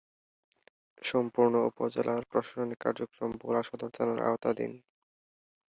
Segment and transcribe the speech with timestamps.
[1.01, 4.71] সম্পূর্ণ উপজেলার প্রশাসনিক কার্যক্রম ভোলা সদর থানার আওতাধীন।